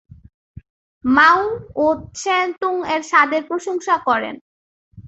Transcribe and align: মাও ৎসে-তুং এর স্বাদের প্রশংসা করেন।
মাও 1.05 1.41
ৎসে-তুং 2.13 2.75
এর 2.93 3.01
স্বাদের 3.01 3.41
প্রশংসা 3.47 3.95
করেন। 4.07 4.35